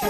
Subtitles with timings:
[0.00, 0.08] 嗨，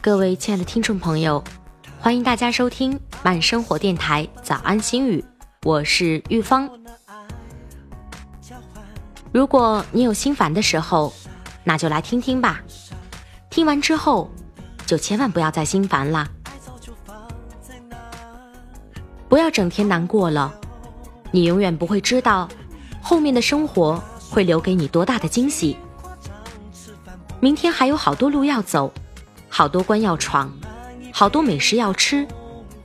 [0.00, 1.44] 各位亲爱的听众朋友，
[2.00, 5.24] 欢迎大家收听慢生活电台早安心语，
[5.62, 6.68] 我是玉芳。
[9.32, 11.12] 如果你有心烦的时候，
[11.64, 12.60] 那就来听听吧。
[13.48, 14.30] 听完之后，
[14.86, 16.28] 就千万不要再心烦了。
[19.28, 20.52] 不要整天难过了，
[21.30, 22.48] 你永远不会知道
[23.00, 25.76] 后面的生活会留给你多大的惊喜。
[27.38, 28.92] 明天还有好多路要走。
[29.52, 30.50] 好多关要闯，
[31.12, 32.26] 好多美食要吃，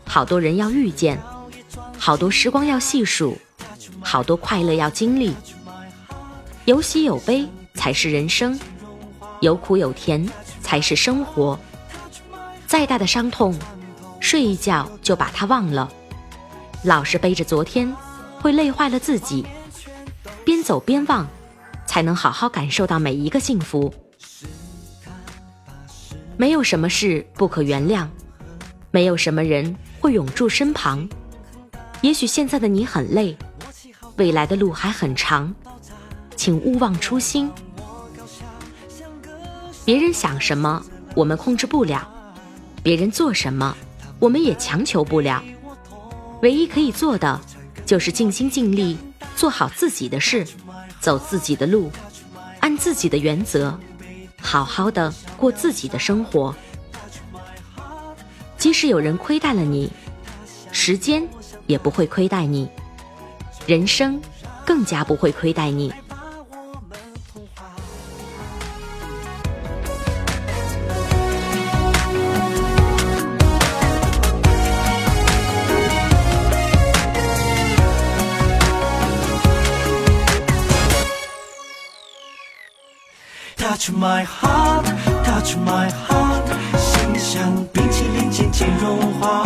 [0.04, 1.22] 好多人要遇见，
[1.98, 3.38] 好多时光要细数，
[4.02, 5.32] 好多快乐要经历。
[6.66, 8.60] 有喜有悲才是人生，
[9.40, 10.28] 有苦有甜
[10.62, 11.58] 才是生活。
[12.66, 13.56] 再大的伤痛，
[14.20, 15.88] 睡一觉就把它忘了。
[16.84, 17.96] 老是背着昨天，
[18.40, 19.46] 会累坏了自己。
[20.44, 21.28] 边走边忘，
[21.86, 23.94] 才能好好感受到每一个幸福。
[26.36, 28.08] 没有什么事不可原谅，
[28.90, 31.08] 没有什么人会永驻身旁。
[32.02, 33.38] 也许现在的你很累，
[34.18, 35.54] 未来的路还很长，
[36.36, 37.52] 请勿忘初心。
[39.86, 40.84] 别人想什么，
[41.16, 42.00] 我们控制不了；
[42.82, 43.76] 别人做什么，
[44.20, 45.44] 我们也强求不了。
[46.42, 47.40] 唯一可以做的，
[47.86, 48.98] 就是尽心尽力
[49.36, 50.46] 做好自己的事，
[51.00, 51.92] 走自己的路，
[52.60, 53.78] 按自己的原则。
[54.42, 56.56] 好好的过自己的生活，
[58.58, 59.92] 即使有人亏待了你，
[60.72, 61.28] 时间
[61.66, 62.70] 也不会亏待你，
[63.66, 64.22] 人生
[64.64, 65.92] 更加不会亏待你。
[83.68, 84.86] Touch my heart,
[85.26, 86.46] touch my heart，
[86.78, 89.44] 心像冰淇淋渐渐融化。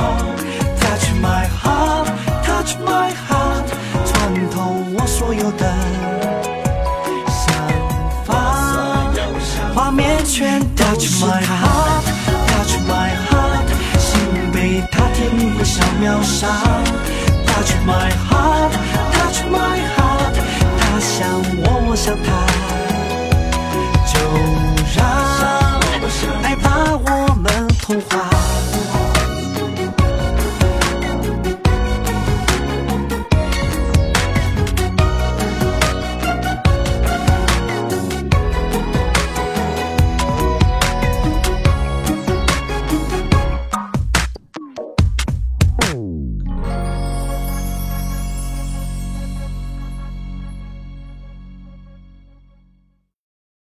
[0.78, 2.06] Touch my heart,
[2.44, 3.64] touch my heart，
[4.06, 5.74] 穿透我所有的
[7.30, 7.56] 想
[8.26, 9.10] 法。
[9.74, 12.04] 画面全 Touch my heart,
[12.50, 16.48] touch my heart，心被他甜蜜微笑秒杀。
[17.48, 18.74] Touch my heart,
[19.14, 20.36] touch my heart，
[20.78, 21.26] 他想
[21.64, 22.89] 我，我想他。
[27.90, 28.39] 童话。